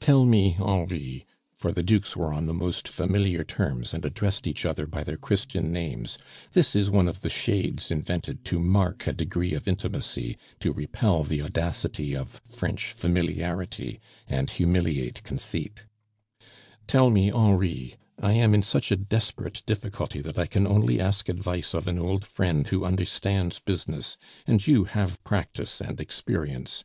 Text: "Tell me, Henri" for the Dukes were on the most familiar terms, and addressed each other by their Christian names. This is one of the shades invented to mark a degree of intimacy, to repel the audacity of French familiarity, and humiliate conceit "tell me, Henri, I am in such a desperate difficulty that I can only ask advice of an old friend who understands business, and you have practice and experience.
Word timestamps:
"Tell 0.00 0.26
me, 0.26 0.58
Henri" 0.58 1.24
for 1.58 1.72
the 1.72 1.82
Dukes 1.82 2.14
were 2.14 2.30
on 2.34 2.44
the 2.44 2.52
most 2.52 2.86
familiar 2.86 3.42
terms, 3.42 3.94
and 3.94 4.04
addressed 4.04 4.46
each 4.46 4.66
other 4.66 4.86
by 4.86 5.02
their 5.02 5.16
Christian 5.16 5.72
names. 5.72 6.18
This 6.52 6.76
is 6.76 6.90
one 6.90 7.08
of 7.08 7.22
the 7.22 7.30
shades 7.30 7.90
invented 7.90 8.44
to 8.44 8.58
mark 8.60 9.06
a 9.06 9.14
degree 9.14 9.54
of 9.54 9.66
intimacy, 9.66 10.36
to 10.60 10.74
repel 10.74 11.24
the 11.24 11.40
audacity 11.40 12.14
of 12.14 12.42
French 12.44 12.92
familiarity, 12.92 13.98
and 14.28 14.50
humiliate 14.50 15.22
conceit 15.22 15.86
"tell 16.86 17.08
me, 17.08 17.30
Henri, 17.32 17.94
I 18.20 18.32
am 18.34 18.52
in 18.54 18.60
such 18.60 18.92
a 18.92 18.96
desperate 18.96 19.62
difficulty 19.64 20.20
that 20.20 20.38
I 20.38 20.44
can 20.44 20.66
only 20.66 21.00
ask 21.00 21.30
advice 21.30 21.72
of 21.72 21.86
an 21.88 21.98
old 21.98 22.26
friend 22.26 22.66
who 22.66 22.84
understands 22.84 23.58
business, 23.58 24.18
and 24.46 24.66
you 24.66 24.84
have 24.84 25.24
practice 25.24 25.80
and 25.80 25.98
experience. 25.98 26.84